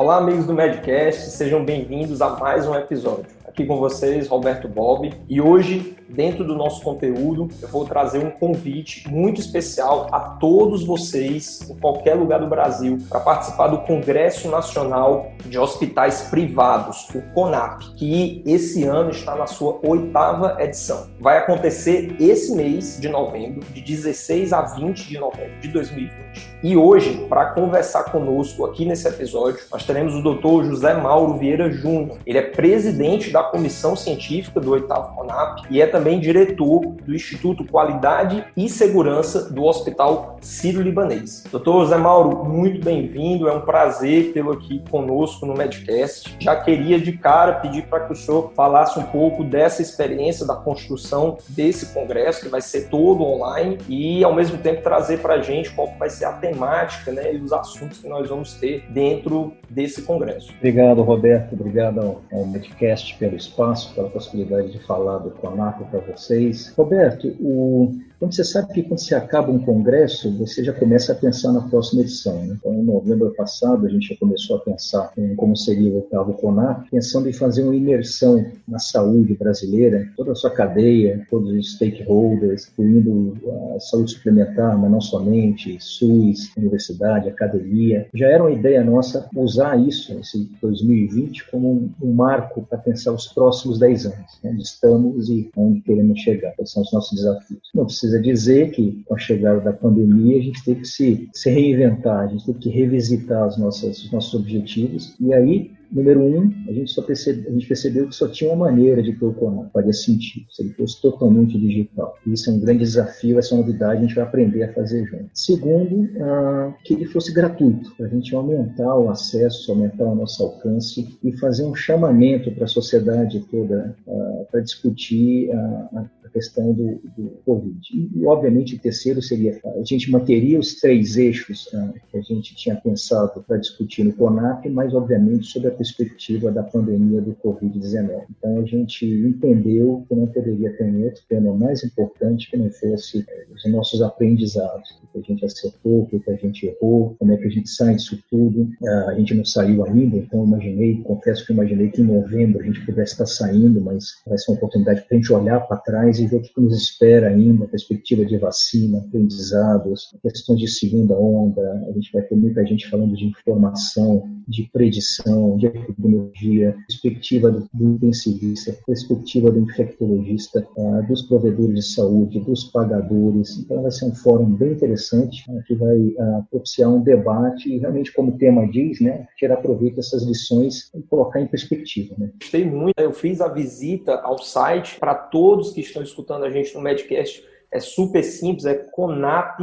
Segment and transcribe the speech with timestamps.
[0.00, 3.26] Olá, amigos do Medcast, sejam bem-vindos a mais um episódio.
[3.50, 8.30] Aqui com vocês, Roberto Bob, e hoje, dentro do nosso conteúdo, eu vou trazer um
[8.30, 14.48] convite muito especial a todos vocês, em qualquer lugar do Brasil, para participar do Congresso
[14.48, 21.10] Nacional de Hospitais Privados, o CONAP, que esse ano está na sua oitava edição.
[21.18, 26.20] Vai acontecer esse mês de novembro, de 16 a 20 de novembro de 2020.
[26.62, 30.66] E hoje, para conversar conosco aqui nesse episódio, nós teremos o Dr.
[30.66, 32.18] José Mauro Vieira Júnior.
[32.24, 37.64] Ele é presidente da Comissão Científica do oitavo CONAP e é também diretor do Instituto
[37.64, 41.44] Qualidade e Segurança do Hospital Sírio-Libanês.
[41.50, 46.36] Doutor José Mauro, muito bem-vindo, é um prazer tê-lo aqui conosco no Medcast.
[46.38, 50.54] Já queria de cara pedir para que o senhor falasse um pouco dessa experiência da
[50.54, 55.42] construção desse congresso, que vai ser todo online, e ao mesmo tempo trazer para a
[55.42, 59.52] gente qual vai ser a temática né, e os assuntos que nós vamos ter dentro
[59.68, 60.52] desse congresso.
[60.58, 61.54] Obrigado, Roberto.
[61.54, 66.72] Obrigado ao Medcast pelo espaço, pela possibilidade de falar do CONAP para vocês.
[66.76, 71.14] Roberto, o quando você sabe que quando você acaba um congresso, você já começa a
[71.14, 72.44] pensar na próxima edição.
[72.44, 72.54] Né?
[72.58, 76.34] Então, em novembro passado, a gente já começou a pensar em como seria o oitavo
[76.34, 81.72] CONAP, pensando em fazer uma imersão na saúde brasileira, toda a sua cadeia, todos os
[81.72, 83.38] stakeholders, incluindo
[83.74, 88.06] a saúde suplementar, mas não somente, SUS, universidade, academia.
[88.12, 93.12] Já era uma ideia nossa usar isso, esse 2020, como um, um marco para pensar
[93.12, 94.50] os próximos 10 anos, né?
[94.50, 97.70] onde estamos e onde queremos chegar, quais são os nossos desafios.
[97.74, 101.28] Não precisa precisa dizer que, com a chegada da pandemia, a gente teve que se,
[101.32, 105.14] se reinventar, a gente teve que revisitar as nossas, os nossos objetivos.
[105.20, 108.66] E aí, Número um, a gente só percebe, a gente percebeu que só tinha uma
[108.66, 112.16] maneira de Conan, faria sentido, se ele fosse totalmente digital.
[112.24, 115.28] Isso é um grande desafio, essa novidade a gente vai aprender a fazer junto.
[115.34, 120.40] Segundo, ah, que ele fosse gratuito, para a gente aumentar o acesso, aumentar o nosso
[120.44, 126.72] alcance e fazer um chamamento para a sociedade toda ah, para discutir a, a questão
[126.72, 127.78] do, do Covid.
[127.92, 132.54] E, obviamente, o terceiro seria a gente manteria os três eixos ah, que a gente
[132.54, 138.24] tinha pensado para discutir no CONAP, mas, obviamente, sob a perspectiva da pandemia do Covid-19.
[138.38, 142.70] Então, a gente entendeu que não poderia ter um outro tema mais importante que não
[142.70, 147.16] fosse eh, os nossos aprendizados, o que a gente acertou, o que a gente errou,
[147.18, 148.68] como é que a gente sai disso tudo.
[148.86, 152.64] Ah, a gente não saiu ainda, então imaginei, confesso que imaginei que em novembro a
[152.64, 156.19] gente pudesse estar saindo, mas vai ser uma oportunidade para a gente olhar para trás
[156.20, 161.86] e ver o que nos espera ainda, perspectiva de vacina, aprendizados, questões de segunda onda,
[161.88, 167.68] a gente vai ter muita gente falando de informação, de predição, de epidemiologia, perspectiva do,
[167.72, 173.58] do intensivista, perspectiva do infectologista, uh, dos provedores de saúde, dos pagadores.
[173.58, 177.78] Então, vai ser um fórum bem interessante uh, que vai uh, propiciar um debate e,
[177.78, 182.14] realmente, como o tema diz, né, tirar proveito dessas lições e colocar em perspectiva.
[182.18, 182.30] Né.
[182.40, 182.98] Gostei muito.
[182.98, 187.48] Eu fiz a visita ao site para todos que estão escutando a gente no Medcast
[187.72, 189.60] é super simples, é conap,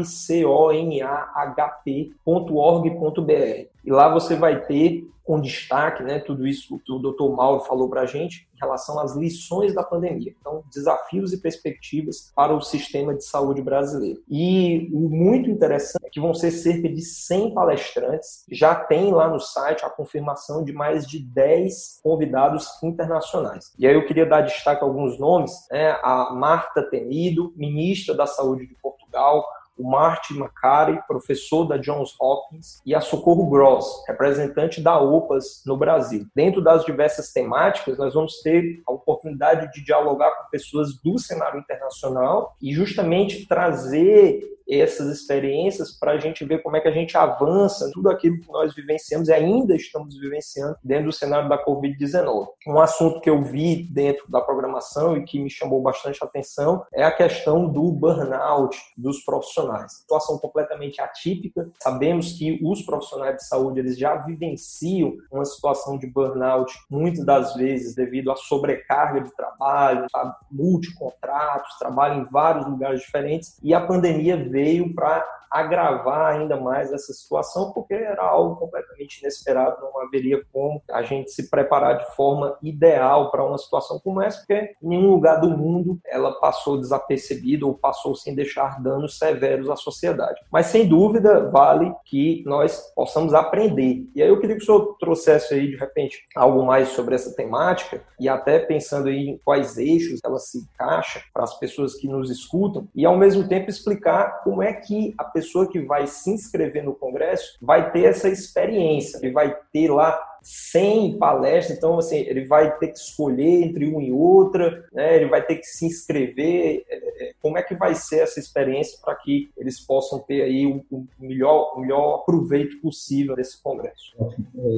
[3.88, 7.36] E lá você vai ter com destaque, né, tudo isso que o Dr.
[7.36, 10.34] Mauro falou para a gente em relação às lições da pandemia.
[10.40, 14.22] Então, desafios e perspectivas para o sistema de saúde brasileiro.
[14.30, 18.46] E o muito interessante é que vão ser cerca de 100 palestrantes.
[18.52, 23.74] Já tem lá no site a confirmação de mais de 10 convidados internacionais.
[23.78, 28.26] E aí eu queria dar destaque a alguns nomes, né, a Marta Temido, ministra da
[28.26, 29.46] Saúde de Portugal,
[29.78, 35.78] o Martin Macari, professor da Johns Hopkins, e a Socorro Gross, representante da OPAS no
[35.78, 36.26] Brasil.
[36.36, 41.60] Dentro das diversas temáticas, nós vamos ter a oportunidade de dialogar com pessoas do cenário
[41.60, 47.18] internacional e justamente trazer essas experiências para a gente ver como é que a gente
[47.18, 52.48] avança tudo aquilo que nós vivenciamos e ainda estamos vivenciando dentro do cenário da Covid-19.
[52.68, 57.04] Um assunto que eu vi dentro da programação e que me chamou bastante atenção é
[57.04, 60.00] a questão do burnout dos profissionais.
[60.00, 61.70] Situação completamente atípica.
[61.82, 67.56] Sabemos que os profissionais de saúde eles já vivenciam uma situação de burnout muitas das
[67.56, 70.08] vezes devido à sobrecarga de trabalho,
[70.52, 77.14] multicontratos, trabalho em vários lugares diferentes e a pandemia veio para agravar ainda mais essa
[77.14, 82.58] situação, porque era algo completamente inesperado, não haveria como a gente se preparar de forma
[82.62, 87.66] ideal para uma situação como essa, porque em nenhum lugar do mundo ela passou desapercebida
[87.66, 90.40] ou passou sem deixar danos severos à sociedade.
[90.52, 94.06] Mas sem dúvida vale que nós possamos aprender.
[94.16, 97.36] E aí eu queria que o senhor trouxesse aí de repente algo mais sobre essa
[97.36, 102.08] temática e até pensando aí em quais eixos ela se encaixa para as pessoas que
[102.08, 106.32] nos escutam e ao mesmo tempo explicar como é que a pessoa que vai se
[106.32, 112.20] inscrever no congresso vai ter essa experiência, ele vai ter lá 100 palestras, então assim,
[112.20, 115.18] ele vai ter que escolher entre uma e outra, né?
[115.18, 118.98] ele vai ter que se inscrever, é, é, como é que vai ser essa experiência
[119.04, 124.16] para que eles possam ter aí o, melhor, melhor proveito possível desse congresso?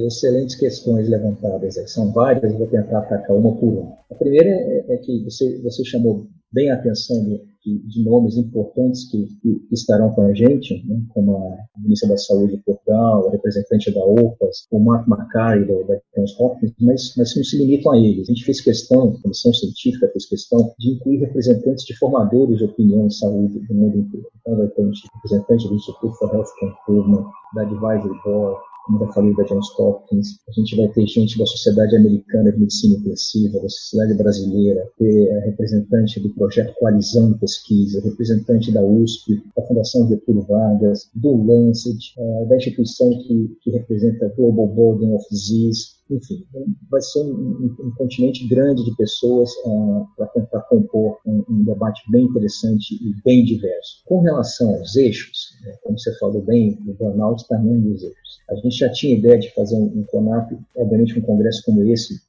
[0.04, 3.98] Excelentes questões levantadas, são várias, eu vou tentar atacar uma por uma.
[4.10, 7.22] A primeira é, é que você, você chamou bem a atenção
[7.64, 12.56] de, nomes importantes que, que, estarão com a gente, né, como a ministra da Saúde
[12.56, 17.36] de Portugal, a representante da OPAS, o Mark Macari da, da Johns Hopkins, mas, mas
[17.36, 18.28] não se limitam a eles.
[18.28, 22.64] A gente fez questão, a comissão científica fez questão de incluir representantes de formadores de
[22.64, 24.26] opinião em saúde do mundo inteiro.
[24.40, 29.34] Então vai ter representante do Instituto for Health Improvement, da Advisory Board, como já falei
[29.34, 33.68] da Johns Hopkins, a gente vai ter gente da Sociedade Americana de Medicina Intensiva, da
[33.68, 40.08] Sociedade Brasileira, ter a representante do projeto Coalizão de Pesquisa, representante da USP, da Fundação
[40.08, 46.44] Getúlio Vargas, do Lancet, eh, da instituição que, que representa Global Burden of Disease, enfim,
[46.90, 51.64] vai ser um, um, um continente grande de pessoas uh, para tentar compor um, um,
[51.64, 54.02] debate bem interessante e bem diverso.
[54.06, 58.40] Com relação aos eixos, né, como você falou bem, o burnout está num dos eixos.
[58.50, 62.20] A gente já tinha ideia de fazer um, CONAP, obviamente um congresso como esse,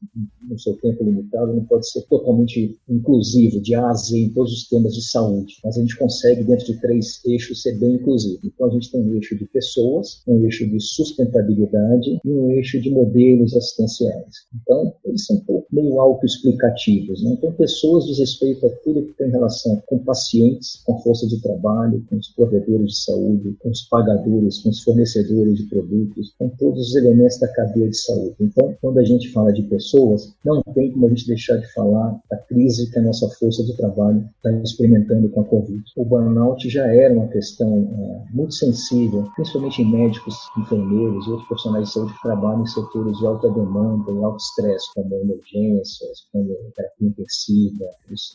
[0.48, 4.54] no seu tempo limitado, não pode ser totalmente inclusivo, de A a Z, em todos
[4.54, 8.40] os temas de saúde, mas a gente consegue, dentro de três eixos, ser bem inclusivo.
[8.44, 12.80] Então, a gente tem um eixo de pessoas, um eixo de sustentabilidade e um eixo
[12.80, 14.46] de modelos assistenciais.
[14.62, 17.24] Então, eles são um pouco meio autoexplicativos.
[17.24, 17.32] Né?
[17.32, 22.04] Então, pessoas diz respeito a tudo que tem relação com pacientes, com força de trabalho,
[22.10, 26.90] com os provedores de saúde, com os pagadores, com os fornecedores de produtos, com todos
[26.90, 28.36] os elementos da cadeia de saúde.
[28.40, 32.20] Então, quando a gente fala de pessoas, não tem como a gente deixar de falar
[32.30, 35.84] da crise que a nossa força de trabalho está experimentando com a Covid.
[35.96, 41.48] O burnout já era uma questão é, muito sensível, principalmente em médicos, enfermeiros e outros
[41.48, 46.26] profissionais de saúde que trabalham em setores de alta demanda e alto estresse, como emergências,
[46.32, 47.86] como terapia intensiva.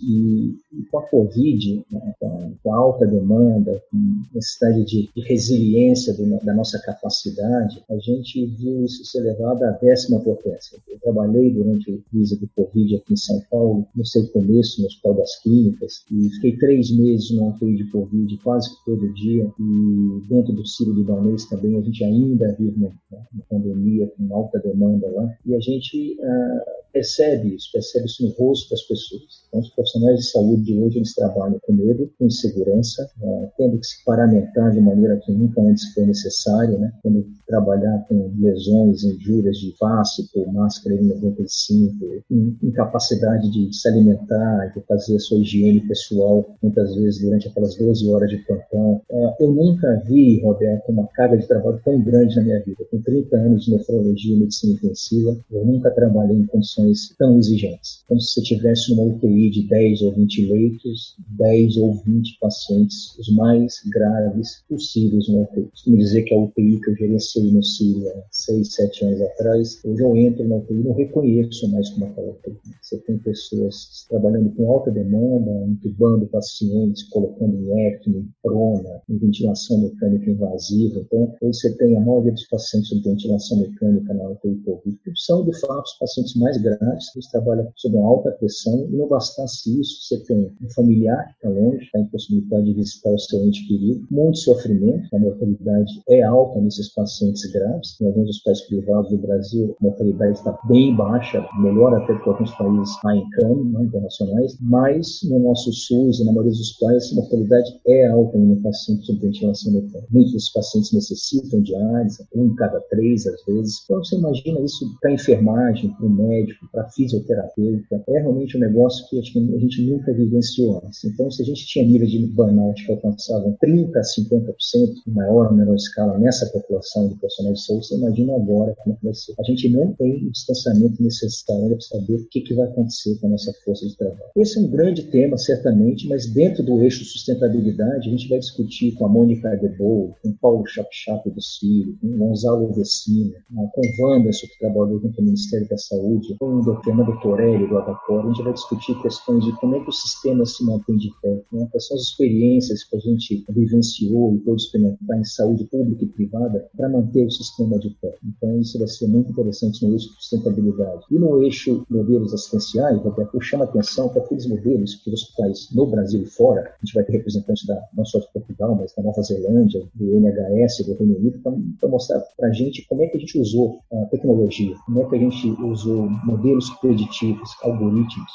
[0.03, 2.15] E, e com a Covid, né,
[2.63, 8.47] com, a alta demanda, com necessidade de, de resiliência do, da nossa capacidade, a gente
[8.47, 10.79] viu isso ser levado à décima potência.
[10.89, 14.87] Eu trabalhei durante a crise do Covid aqui em São Paulo, no seu começo, no
[14.87, 20.23] Hospital das Clínicas, e fiquei três meses no UTI de Covid quase todo dia, e
[20.29, 25.06] dentro do Ciro Libanês também a gente ainda vive uma, uma pandemia com alta demanda
[25.11, 29.45] lá, e a gente uh, percebe isso, percebe isso no rosto das pessoas.
[29.49, 33.79] Então, os profissionais de saúde de hoje, eles trabalham com medo, com insegurança, uh, tendo
[33.79, 36.93] que se paramentar de maneira que nunca antes foi necessário, né?
[37.03, 42.23] Quando trabalhar com lesões, injúrias de face, por máscara N95,
[42.63, 48.09] incapacidade de se alimentar, de fazer a sua higiene pessoal, muitas vezes durante aquelas 12
[48.09, 49.03] horas de plantão.
[49.11, 52.85] Uh, eu nunca vi, Roberto, uma carga de trabalho tão grande na minha vida.
[52.91, 58.03] Com 30 anos de nefrologia e medicina intensiva, eu nunca trabalhei em condições tão exigentes.
[58.09, 63.17] Como se você tivesse uma UTI de 10 ou 20 leitos, 10 ou 20 pacientes,
[63.19, 65.69] os mais graves possíveis no UTI.
[65.71, 70.03] Costumo dizer que a UTI que eu gerenciei no Síria 6, 7 anos atrás, hoje
[70.03, 72.57] eu entro na UTI e não reconheço mais como aquela UTI.
[72.81, 79.19] Você tem pessoas trabalhando com alta demanda, entubando pacientes, colocando em ECMO, em prona, em
[79.19, 81.01] ventilação mecânica invasiva.
[81.01, 85.11] Então, hoje você tem a maioria dos pacientes sob ventilação mecânica na UTI Covid, que
[85.15, 89.09] são, de fato, os pacientes mais graves, eles trabalham sob uma alta pressão, e não
[89.09, 93.47] bastasse isso, você tem um familiar que está longe, está impossibilitado de visitar o seu
[93.47, 99.11] ente querido, muito sofrimento, a mortalidade é alta nesses pacientes graves, em alguns hospitais privados
[99.11, 103.85] do Brasil, a mortalidade está bem baixa, melhor até que alguns países high income, né,
[103.85, 108.61] internacionais, mas no nosso SUS e na maioria dos hospitais, a mortalidade é alta no
[108.63, 110.07] paciente sob ventilação mecânica.
[110.11, 113.83] Muitos pacientes necessitam de diálise, um em cada três às vezes.
[113.85, 118.03] Então você imagina isso para a enfermagem, para o médico, para fisioterapeuta.
[118.09, 121.05] É realmente um negócio que, que a gente nunca vivenciou antes.
[121.05, 125.51] Então, se a gente tinha níveis de burnout que alcançavam 30% a 50% em maior
[125.51, 129.15] ou menor escala nessa população de profissionais de saúde, você imagina agora como é vai
[129.15, 129.35] ser.
[129.39, 133.27] A gente não tem o distanciamento necessário para saber o que, que vai acontecer com
[133.29, 134.31] a nossa força de trabalho.
[134.37, 138.93] Esse é um grande tema, certamente, mas dentro do eixo sustentabilidade, a gente vai discutir
[138.93, 144.59] com a Mônica Aguebol, com Paulo Chapchap do Círio, com Gonzalo Vecina, com Wanderson, que
[144.67, 148.25] trabalhou junto ao Ministério da Saúde, com o Fernando Torelli, do Avapor.
[148.25, 151.43] A gente vai discutir questões de como é que o sistema se mantém de pé,
[151.53, 151.69] né?
[151.71, 156.09] quais são as experiências que a gente vivenciou e pôde experimentar em saúde pública e
[156.09, 158.15] privada para manter o sistema de pé.
[158.25, 161.05] Então, isso vai ser muito interessante no eixo de sustentabilidade.
[161.11, 165.23] E no eixo modelos assistenciais, Roberto, eu chamo a atenção para aqueles modelos que os
[165.23, 168.75] hospitais no Brasil e fora, a gente vai ter representantes da, não só de Portugal,
[168.75, 171.39] mas da Nova Zelândia, do NHS, do Reino Unido,
[171.79, 175.09] para mostrar para a gente como é que a gente usou a tecnologia, como é
[175.09, 178.31] que a gente usou modelos preditivos, algoritmos,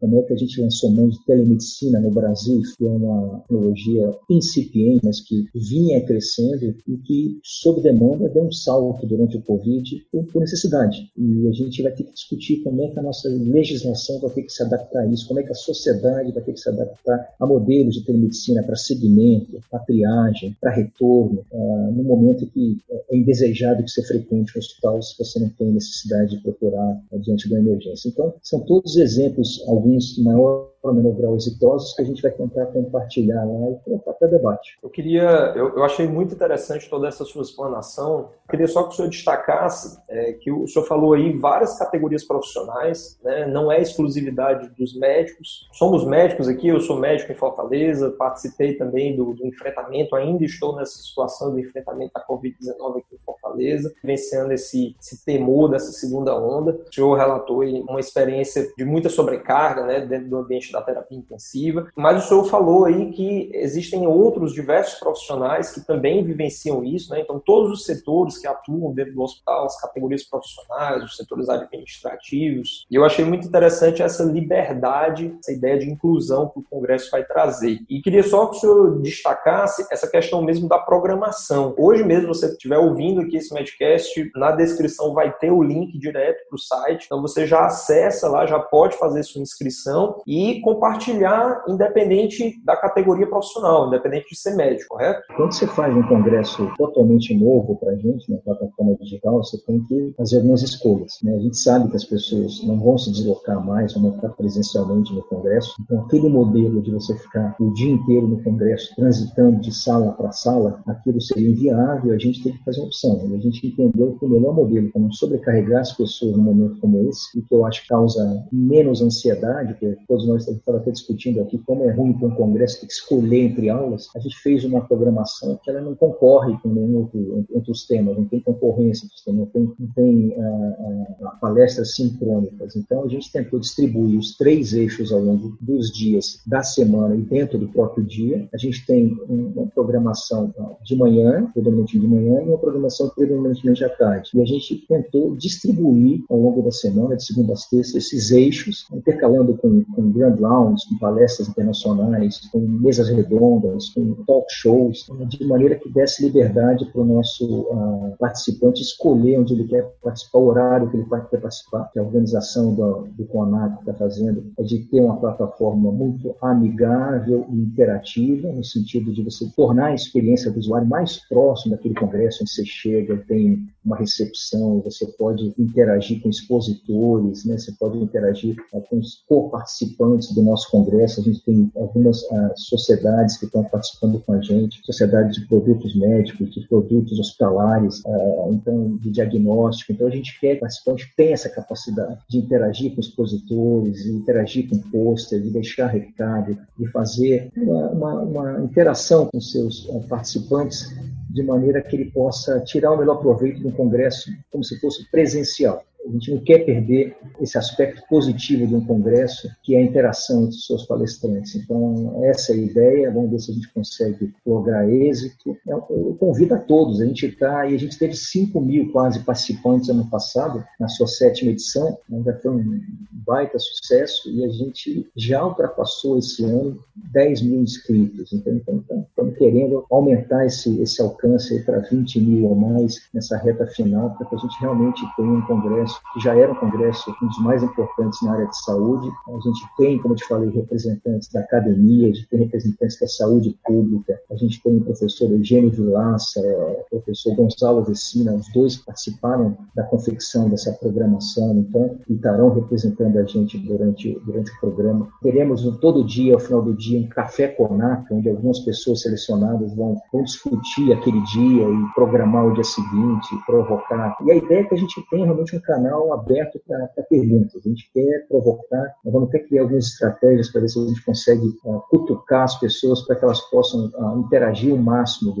[0.00, 4.10] como é que a gente lançou mão de telemedicina no Brasil, que é uma tecnologia
[4.30, 10.06] incipiente, mas que vinha crescendo e que, sob demanda, deu um salto durante o Covid
[10.10, 11.10] por, necessidade.
[11.16, 14.42] E a gente vai ter que discutir como é que a nossa legislação vai ter
[14.42, 17.34] que se adaptar a isso, como é que a sociedade vai ter que se adaptar
[17.38, 22.78] a modelos de telemedicina para segmento, para triagem, para retorno, uh, no momento que
[23.10, 27.48] é indesejado que você frequente o hospital se você não tem necessidade de procurar diante
[27.48, 28.08] da emergência.
[28.08, 32.66] Então, são todos exemplos, alguns maior ou menor grau exitosos que a gente vai tentar
[32.66, 34.78] compartilhar lá e colocar para debate.
[34.82, 38.30] Eu queria, eu, eu, achei muito interessante toda essa sua explanação.
[38.44, 42.24] Eu queria só que o senhor destacasse é, que o senhor falou aí várias categorias
[42.24, 43.46] profissionais, né?
[43.46, 45.68] não é exclusividade dos médicos.
[45.72, 50.74] Somos médicos aqui, eu sou médico em Fortaleza, participei também do, do enfrentamento, ainda estou
[50.76, 56.36] nessa situação do enfrentamento da Covid-19 aqui em Fortaleza, vencendo esse, esse temor dessa segunda
[56.36, 56.80] onda.
[56.88, 61.18] O senhor relatou aí uma experiência de muita sobrecarga né, dentro do ambiente da terapia
[61.18, 67.10] intensiva, mas o senhor falou aí que existem outros diversos profissionais que também vivenciam isso,
[67.10, 67.20] né?
[67.20, 72.86] Então, todos os setores que atuam dentro do hospital, as categorias profissionais, os setores administrativos,
[72.90, 77.24] e eu achei muito interessante essa liberdade, essa ideia de inclusão que o Congresso vai
[77.24, 77.80] trazer.
[77.88, 81.74] E queria só que o senhor destacasse essa questão mesmo da programação.
[81.76, 86.48] Hoje mesmo, você estiver ouvindo aqui esse Medcast, na descrição vai ter o link direto
[86.48, 91.64] para o site, então você já acessa lá, já pode fazer sua inscrição e compartilhar
[91.68, 95.22] independente da categoria profissional, independente de ser médico, correto?
[95.36, 99.82] Quando você faz um congresso totalmente novo para a gente, na plataforma digital, você tem
[99.84, 101.12] que fazer algumas escolhas.
[101.22, 101.34] Né?
[101.34, 105.22] A gente sabe que as pessoas não vão se deslocar mais, vão estar presencialmente no
[105.22, 110.12] congresso, então aquele modelo de você ficar o dia inteiro no congresso, transitando de sala
[110.12, 113.20] para sala, aquilo seria inviável, a gente tem que fazer uma opção.
[113.34, 117.08] A gente entendeu que o melhor modelo para não sobrecarregar as pessoas num momento como
[117.08, 120.90] esse, e que eu acho que causa menos ansiedade, porque todos nós gente estava até
[120.90, 124.36] discutindo aqui como é ruim para um congresso ter que escolher entre aulas, a gente
[124.38, 128.40] fez uma programação que ela não concorre com nenhum outro entre os temas, não tem
[128.40, 132.76] concorrência dos temas, não tem, não tem uh, uh, palestras sincrônicas.
[132.76, 137.22] Então a gente tentou distribuir os três eixos ao longo dos dias da semana e
[137.22, 138.48] dentro do próprio dia.
[138.52, 143.88] A gente tem uma programação de manhã, predominantemente de manhã, e uma programação predominantemente à
[143.88, 144.30] tarde.
[144.34, 148.86] E a gente tentou distribuir ao longo da semana, de segunda a sexta, esses eixos,
[148.92, 150.10] intercalando com, com
[150.42, 156.84] rounds, com palestras internacionais, com mesas redondas, com talk shows, de maneira que desse liberdade
[156.86, 161.40] para o nosso uh, participante escolher onde ele quer participar, o horário que ele quer
[161.40, 166.34] participar, que a organização do, do CONAC está fazendo é de ter uma plataforma muito
[166.40, 171.94] amigável e interativa, no sentido de você tornar a experiência do usuário mais próximo daquele
[171.94, 177.58] congresso onde você chega, tem uma recepção, você pode interagir com expositores, né?
[177.58, 182.52] você pode interagir uh, com os co-participantes do nosso congresso, a gente tem algumas uh,
[182.56, 188.52] sociedades que estão participando com a gente, sociedades de produtos médicos, de produtos hospitalares, uh,
[188.52, 189.92] então de diagnóstico.
[189.92, 194.10] Então a gente quer que o participante tenha essa capacidade de interagir com expositores, de
[194.12, 200.92] interagir com pôster, de deixar recado, de fazer uma, uma, uma interação com seus participantes
[201.32, 205.82] de maneira que ele possa tirar o melhor proveito um congresso como se fosse presencial.
[206.06, 210.44] A gente não quer perder esse aspecto positivo de um congresso, que é a interação
[210.44, 211.54] entre os seus palestrantes.
[211.54, 213.10] Então, essa é a ideia.
[213.10, 215.56] Vamos ver se a gente consegue lograr êxito.
[215.66, 217.00] Eu convido a todos.
[217.00, 221.06] A gente está e a gente teve 5 mil quase participantes ano passado, na sua
[221.06, 221.96] sétima edição.
[222.10, 222.80] Ainda foi um
[223.10, 226.78] baita sucesso e a gente já ultrapassou esse ano
[227.12, 228.32] 10 mil inscritos.
[228.32, 233.36] Então, então, então estamos querendo aumentar esse, esse alcance para 20 mil ou mais nessa
[233.36, 236.54] reta final, para que a gente realmente tenha um congresso congresso que já era um
[236.54, 239.08] congresso um dos mais importantes na área de saúde.
[239.28, 243.06] A gente tem, como eu te falei, representantes da academia, a gente tem representantes da
[243.06, 248.76] saúde pública, a gente tem o professor Eugênio Vilaça, o professor Gonçalo Vecina, os dois
[248.76, 255.08] participaram da confecção dessa programação, então, e estarão representando a gente durante, durante o programa.
[255.22, 260.00] Teremos todo dia, ao final do dia, um café Conaca, onde algumas pessoas selecionadas vão,
[260.12, 264.16] vão discutir aquele dia e programar o dia seguinte, provocar.
[264.24, 265.81] E a ideia é que a gente tenha realmente um canal
[266.12, 267.62] aberto para perguntas.
[267.64, 270.86] A gente quer provocar, nós vamos ter que criar algumas estratégias para ver se a
[270.86, 275.34] gente consegue uh, cutucar as pessoas para que elas possam uh, interagir o máximo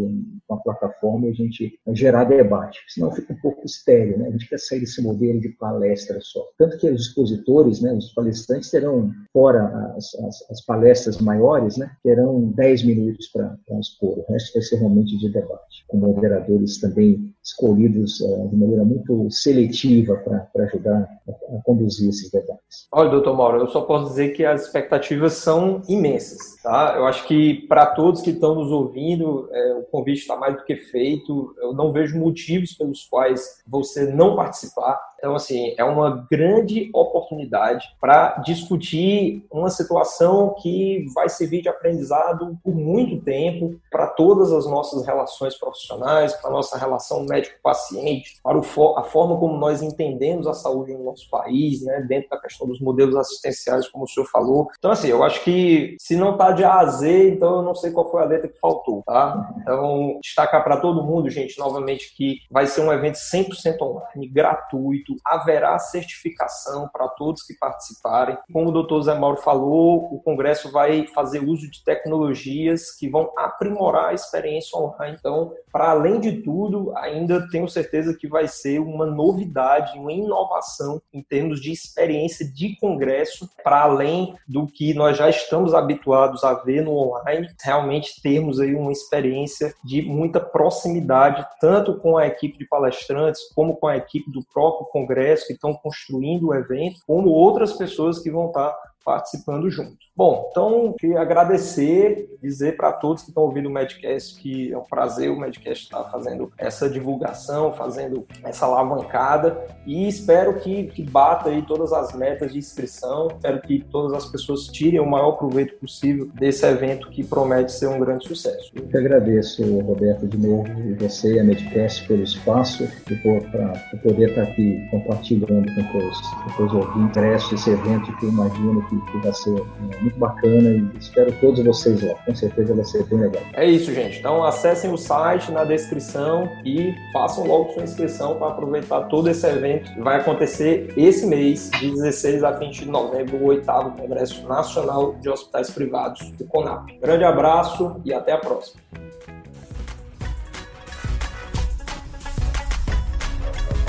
[0.46, 2.80] com a plataforma e a gente uh, gerar debate.
[2.88, 4.28] Senão fica um pouco estéreo, né?
[4.28, 6.44] A gente quer sair desse modelo de palestra só.
[6.58, 11.90] Tanto que os expositores, né, os palestrantes terão, fora as, as, as palestras maiores, né,
[12.02, 14.18] terão 10 minutos para expor.
[14.18, 19.28] O resto vai ser realmente de debate, com moderadores também escolhidos uh, de maneira muito
[19.30, 22.86] seletiva para ajudar a, a, conduzir esses debates.
[22.92, 26.62] Olha, doutor Mauro, eu só posso dizer que as expectativas são imensas.
[26.62, 26.94] Tá?
[26.96, 30.64] Eu acho que para todos que estão nos ouvindo, é, o convite está mais do
[30.64, 31.54] que feito.
[31.58, 35.00] Eu não vejo motivos pelos quais você não participar.
[35.22, 42.58] Então, assim, é uma grande oportunidade para discutir uma situação que vai servir de aprendizado
[42.64, 48.58] por muito tempo para todas as nossas relações profissionais, para a nossa relação médico-paciente, para
[48.58, 52.80] a forma como nós entendemos a saúde no nosso país, né, dentro da questão dos
[52.80, 54.70] modelos assistenciais, como o senhor falou.
[54.76, 57.76] Então, assim, eu acho que se não está de A a Z, então eu não
[57.76, 59.54] sei qual foi a letra que faltou, tá?
[59.60, 65.11] Então, destacar para todo mundo, gente, novamente, que vai ser um evento 100% online, gratuito,
[65.24, 68.36] haverá certificação para todos que participarem.
[68.52, 73.32] Como o doutor Zé Mauro falou, o Congresso vai fazer uso de tecnologias que vão
[73.36, 75.16] aprimorar a experiência online.
[75.18, 81.00] Então, para além de tudo, ainda tenho certeza que vai ser uma novidade, uma inovação
[81.12, 86.54] em termos de experiência de congresso, para além do que nós já estamos habituados a
[86.54, 92.58] ver no online, realmente termos aí uma experiência de muita proximidade, tanto com a equipe
[92.58, 95.01] de palestrantes, como com a equipe do próprio congresso
[95.46, 99.98] que estão construindo o evento, como outras pessoas que vão estar participando junto.
[100.14, 104.84] Bom, então queria agradecer, dizer para todos que estão ouvindo o Medcast que é um
[104.84, 109.66] prazer o Medcast estar fazendo essa divulgação, fazendo essa alavancada.
[109.86, 114.30] E espero que, que bata aí todas as metas de inscrição, espero que todas as
[114.30, 118.70] pessoas tirem o maior proveito possível desse evento que promete ser um grande sucesso.
[118.74, 123.98] Eu que agradeço, Roberto, de novo, e você e a Medcast pelo espaço e para
[124.02, 126.20] poder estar aqui compartilhando com os,
[126.54, 127.52] com os ouvintes.
[127.52, 131.64] Esse evento que eu imagino que, que vai ser é, muito bacana e espero todos
[131.64, 132.14] vocês lá.
[132.26, 133.42] Com certeza vai ser bem legal.
[133.54, 134.18] É isso, gente.
[134.18, 139.46] Então acessem o site na descrição e façam logo sua inscrição para aproveitar todo esse
[139.46, 144.46] evento que vai acontecer esse mês, de 16 a 20 de novembro, o oitavo Congresso
[144.46, 146.98] Nacional de Hospitais Privados, o CONAP.
[147.00, 148.80] Grande abraço e até a próxima.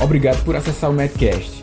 [0.01, 1.62] Obrigado por acessar o Medcast.